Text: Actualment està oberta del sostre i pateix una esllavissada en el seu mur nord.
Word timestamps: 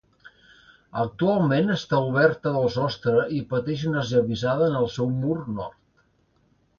Actualment 1.01 1.67
està 1.73 1.99
oberta 2.07 2.53
del 2.55 2.65
sostre 2.75 3.23
i 3.41 3.41
pateix 3.51 3.83
una 3.91 3.99
esllavissada 4.05 4.71
en 4.73 4.79
el 4.81 4.89
seu 4.95 5.13
mur 5.19 5.37
nord. 5.59 5.81